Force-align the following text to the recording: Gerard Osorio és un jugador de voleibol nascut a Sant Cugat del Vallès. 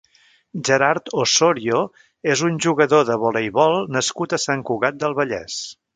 Gerard 0.69 1.11
Osorio 1.23 1.81
és 2.35 2.43
un 2.49 2.57
jugador 2.67 3.05
de 3.11 3.21
voleibol 3.25 3.77
nascut 3.99 4.35
a 4.35 4.41
Sant 4.49 4.65
Cugat 4.71 4.99
del 5.05 5.17
Vallès. 5.21 5.61